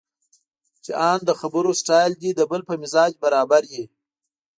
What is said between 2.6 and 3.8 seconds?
په مزاج برابر